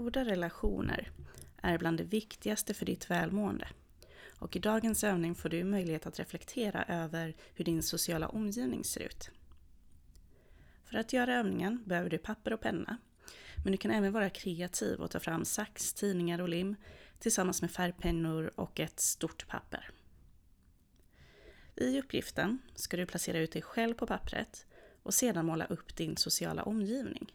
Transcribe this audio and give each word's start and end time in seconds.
Goda 0.00 0.24
relationer 0.24 1.10
är 1.62 1.78
bland 1.78 1.98
det 1.98 2.04
viktigaste 2.04 2.74
för 2.74 2.86
ditt 2.86 3.10
välmående. 3.10 3.68
Och 4.38 4.56
i 4.56 4.58
dagens 4.58 5.04
övning 5.04 5.34
får 5.34 5.48
du 5.48 5.64
möjlighet 5.64 6.06
att 6.06 6.18
reflektera 6.18 6.84
över 6.84 7.34
hur 7.54 7.64
din 7.64 7.82
sociala 7.82 8.28
omgivning 8.28 8.84
ser 8.84 9.00
ut. 9.00 9.30
För 10.84 10.98
att 10.98 11.12
göra 11.12 11.34
övningen 11.34 11.82
behöver 11.86 12.10
du 12.10 12.18
papper 12.18 12.52
och 12.52 12.60
penna. 12.60 12.96
Men 13.64 13.72
du 13.72 13.78
kan 13.78 13.90
även 13.90 14.12
vara 14.12 14.30
kreativ 14.30 15.00
och 15.00 15.10
ta 15.10 15.20
fram 15.20 15.44
sax, 15.44 15.92
tidningar 15.92 16.40
och 16.40 16.48
lim 16.48 16.76
tillsammans 17.18 17.62
med 17.62 17.70
färgpennor 17.70 18.50
och 18.54 18.80
ett 18.80 19.00
stort 19.00 19.48
papper. 19.48 19.90
I 21.76 21.98
uppgiften 21.98 22.58
ska 22.74 22.96
du 22.96 23.06
placera 23.06 23.38
ut 23.38 23.52
dig 23.52 23.62
själv 23.62 23.94
på 23.94 24.06
pappret 24.06 24.66
och 25.02 25.14
sedan 25.14 25.46
måla 25.46 25.66
upp 25.66 25.96
din 25.96 26.16
sociala 26.16 26.62
omgivning. 26.62 27.32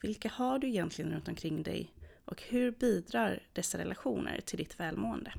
Vilka 0.00 0.28
har 0.28 0.58
du 0.58 0.68
egentligen 0.68 1.12
runt 1.12 1.28
omkring 1.28 1.62
dig 1.62 1.94
och 2.24 2.42
hur 2.42 2.70
bidrar 2.70 3.42
dessa 3.52 3.78
relationer 3.78 4.40
till 4.40 4.58
ditt 4.58 4.80
välmående? 4.80 5.32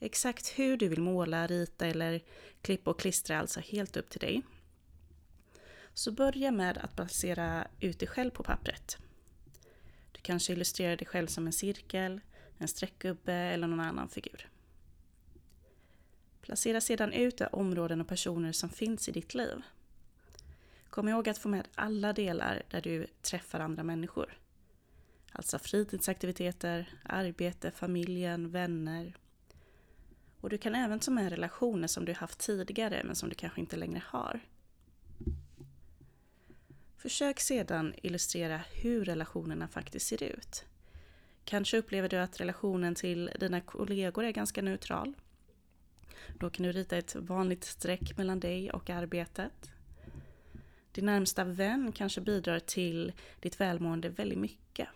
Exakt 0.00 0.48
hur 0.48 0.76
du 0.76 0.88
vill 0.88 1.00
måla, 1.00 1.46
rita 1.46 1.86
eller 1.86 2.20
klippa 2.62 2.90
och 2.90 3.00
klistra 3.00 3.36
är 3.36 3.40
alltså 3.40 3.60
helt 3.60 3.96
upp 3.96 4.10
till 4.10 4.20
dig. 4.20 4.42
Så 5.94 6.12
börja 6.12 6.50
med 6.50 6.78
att 6.78 6.96
placera 6.96 7.68
ut 7.80 7.98
dig 7.98 8.08
själv 8.08 8.30
på 8.30 8.42
pappret. 8.42 8.96
Du 10.12 10.20
kanske 10.20 10.52
illustrerar 10.52 10.96
dig 10.96 11.06
själv 11.06 11.26
som 11.26 11.46
en 11.46 11.52
cirkel, 11.52 12.20
en 12.58 12.68
streckgubbe 12.68 13.32
eller 13.32 13.66
någon 13.66 13.80
annan 13.80 14.08
figur. 14.08 14.48
Placera 16.40 16.80
sedan 16.80 17.12
ut 17.12 17.38
de 17.38 17.46
områden 17.52 18.00
och 18.00 18.08
personer 18.08 18.52
som 18.52 18.68
finns 18.68 19.08
i 19.08 19.12
ditt 19.12 19.34
liv. 19.34 19.62
Kom 20.92 21.08
ihåg 21.08 21.28
att 21.28 21.38
få 21.38 21.48
med 21.48 21.68
alla 21.74 22.12
delar 22.12 22.62
där 22.70 22.80
du 22.80 23.06
träffar 23.22 23.60
andra 23.60 23.82
människor. 23.82 24.38
Alltså 25.32 25.58
fritidsaktiviteter, 25.58 26.88
arbete, 27.02 27.70
familjen, 27.70 28.50
vänner. 28.50 29.16
Och 30.40 30.50
du 30.50 30.58
kan 30.58 30.74
även 30.74 31.00
ta 31.00 31.10
med 31.10 31.30
relationer 31.30 31.88
som 31.88 32.04
du 32.04 32.12
haft 32.12 32.38
tidigare 32.38 33.02
men 33.04 33.16
som 33.16 33.28
du 33.28 33.34
kanske 33.34 33.60
inte 33.60 33.76
längre 33.76 34.02
har. 34.06 34.40
Försök 36.96 37.40
sedan 37.40 37.94
illustrera 38.02 38.60
hur 38.72 39.04
relationerna 39.04 39.68
faktiskt 39.68 40.06
ser 40.06 40.22
ut. 40.22 40.64
Kanske 41.44 41.78
upplever 41.78 42.08
du 42.08 42.16
att 42.16 42.40
relationen 42.40 42.94
till 42.94 43.30
dina 43.40 43.60
kollegor 43.60 44.24
är 44.24 44.30
ganska 44.30 44.62
neutral. 44.62 45.14
Då 46.38 46.50
kan 46.50 46.66
du 46.66 46.72
rita 46.72 46.96
ett 46.96 47.14
vanligt 47.14 47.64
streck 47.64 48.16
mellan 48.16 48.40
dig 48.40 48.70
och 48.70 48.90
arbetet. 48.90 49.72
Din 50.92 51.06
närmsta 51.06 51.44
vän 51.44 51.92
kanske 51.92 52.20
bidrar 52.20 52.58
till 52.58 53.12
ditt 53.40 53.60
välmående 53.60 54.08
väldigt 54.08 54.38
mycket. 54.38 54.88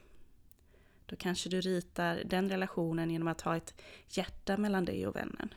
Då 1.06 1.16
kanske 1.16 1.48
du 1.48 1.60
ritar 1.60 2.22
den 2.24 2.48
relationen 2.48 3.10
genom 3.10 3.28
att 3.28 3.40
ha 3.40 3.56
ett 3.56 3.74
hjärta 4.08 4.56
mellan 4.56 4.84
dig 4.84 5.06
och 5.06 5.16
vännen. 5.16 5.54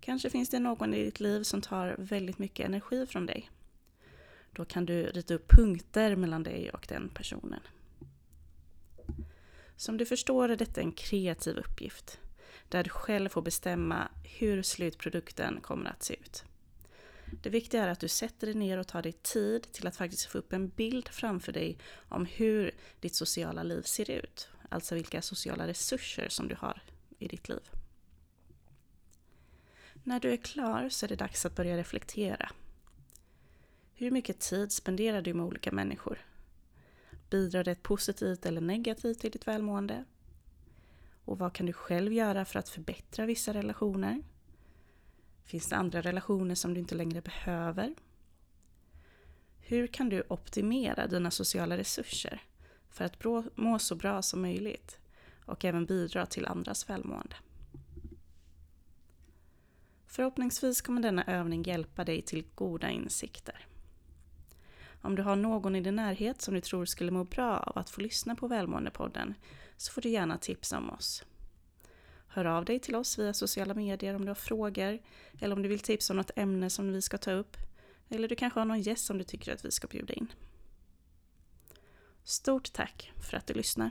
Kanske 0.00 0.30
finns 0.30 0.48
det 0.48 0.58
någon 0.58 0.94
i 0.94 1.04
ditt 1.04 1.20
liv 1.20 1.42
som 1.42 1.60
tar 1.60 1.96
väldigt 1.98 2.38
mycket 2.38 2.66
energi 2.66 3.06
från 3.06 3.26
dig. 3.26 3.50
Då 4.52 4.64
kan 4.64 4.86
du 4.86 5.02
rita 5.02 5.34
upp 5.34 5.48
punkter 5.48 6.16
mellan 6.16 6.42
dig 6.42 6.70
och 6.70 6.86
den 6.88 7.08
personen. 7.08 7.60
Som 9.76 9.96
du 9.96 10.06
förstår 10.06 10.48
är 10.48 10.56
detta 10.56 10.80
en 10.80 10.92
kreativ 10.92 11.56
uppgift, 11.56 12.20
där 12.68 12.84
du 12.84 12.90
själv 12.90 13.28
får 13.28 13.42
bestämma 13.42 14.08
hur 14.38 14.62
slutprodukten 14.62 15.60
kommer 15.60 15.90
att 15.90 16.02
se 16.02 16.14
ut. 16.14 16.44
Det 17.42 17.50
viktiga 17.50 17.84
är 17.84 17.88
att 17.88 18.00
du 18.00 18.08
sätter 18.08 18.46
dig 18.46 18.56
ner 18.56 18.78
och 18.78 18.86
tar 18.86 19.02
dig 19.02 19.12
tid 19.12 19.72
till 19.72 19.86
att 19.86 19.96
faktiskt 19.96 20.24
få 20.24 20.38
upp 20.38 20.52
en 20.52 20.68
bild 20.68 21.08
framför 21.08 21.52
dig 21.52 21.78
om 22.08 22.26
hur 22.26 22.74
ditt 23.00 23.14
sociala 23.14 23.62
liv 23.62 23.82
ser 23.82 24.10
ut. 24.10 24.48
Alltså 24.68 24.94
vilka 24.94 25.22
sociala 25.22 25.66
resurser 25.66 26.28
som 26.28 26.48
du 26.48 26.54
har 26.54 26.82
i 27.18 27.28
ditt 27.28 27.48
liv. 27.48 27.70
När 30.04 30.20
du 30.20 30.32
är 30.32 30.36
klar 30.36 30.88
så 30.88 31.06
är 31.06 31.08
det 31.08 31.16
dags 31.16 31.46
att 31.46 31.56
börja 31.56 31.76
reflektera. 31.76 32.50
Hur 33.94 34.10
mycket 34.10 34.40
tid 34.40 34.72
spenderar 34.72 35.22
du 35.22 35.34
med 35.34 35.46
olika 35.46 35.72
människor? 35.72 36.18
Bidrar 37.30 37.64
det 37.64 37.82
positivt 37.82 38.46
eller 38.46 38.60
negativt 38.60 39.20
till 39.20 39.30
ditt 39.30 39.46
välmående? 39.46 40.04
Och 41.24 41.38
vad 41.38 41.52
kan 41.52 41.66
du 41.66 41.72
själv 41.72 42.12
göra 42.12 42.44
för 42.44 42.58
att 42.58 42.68
förbättra 42.68 43.26
vissa 43.26 43.54
relationer? 43.54 44.22
Finns 45.44 45.68
det 45.68 45.76
andra 45.76 46.00
relationer 46.00 46.54
som 46.54 46.74
du 46.74 46.80
inte 46.80 46.94
längre 46.94 47.20
behöver? 47.20 47.94
Hur 49.60 49.86
kan 49.86 50.08
du 50.08 50.22
optimera 50.28 51.06
dina 51.06 51.30
sociala 51.30 51.76
resurser 51.76 52.42
för 52.90 53.04
att 53.04 53.24
må 53.54 53.78
så 53.78 53.94
bra 53.94 54.22
som 54.22 54.42
möjligt 54.42 54.98
och 55.44 55.64
även 55.64 55.86
bidra 55.86 56.26
till 56.26 56.46
andras 56.46 56.90
välmående? 56.90 57.36
Förhoppningsvis 60.06 60.80
kommer 60.80 61.02
denna 61.02 61.24
övning 61.24 61.62
hjälpa 61.62 62.04
dig 62.04 62.22
till 62.22 62.44
goda 62.54 62.90
insikter. 62.90 63.66
Om 65.02 65.14
du 65.14 65.22
har 65.22 65.36
någon 65.36 65.76
i 65.76 65.80
din 65.80 65.96
närhet 65.96 66.42
som 66.42 66.54
du 66.54 66.60
tror 66.60 66.84
skulle 66.84 67.10
må 67.10 67.24
bra 67.24 67.58
av 67.58 67.78
att 67.78 67.90
få 67.90 68.00
lyssna 68.00 68.34
på 68.34 68.48
Välmåendepodden 68.48 69.34
så 69.76 69.92
får 69.92 70.00
du 70.02 70.08
gärna 70.08 70.38
tipsa 70.38 70.78
om 70.78 70.90
oss. 70.90 71.24
Hör 72.34 72.44
av 72.44 72.64
dig 72.64 72.78
till 72.78 72.94
oss 72.94 73.18
via 73.18 73.34
sociala 73.34 73.74
medier 73.74 74.14
om 74.14 74.22
du 74.22 74.28
har 74.28 74.34
frågor 74.34 74.98
eller 75.40 75.56
om 75.56 75.62
du 75.62 75.68
vill 75.68 75.80
tipsa 75.80 76.12
om 76.12 76.16
något 76.16 76.30
ämne 76.36 76.70
som 76.70 76.92
vi 76.92 77.02
ska 77.02 77.18
ta 77.18 77.32
upp. 77.32 77.56
Eller 78.08 78.28
du 78.28 78.36
kanske 78.36 78.60
har 78.60 78.64
någon 78.64 78.80
gäst 78.80 79.04
som 79.04 79.18
du 79.18 79.24
tycker 79.24 79.54
att 79.54 79.64
vi 79.64 79.70
ska 79.70 79.86
bjuda 79.86 80.14
in. 80.14 80.32
Stort 82.24 82.72
tack 82.72 83.12
för 83.30 83.36
att 83.36 83.46
du 83.46 83.54
lyssnar. 83.54 83.90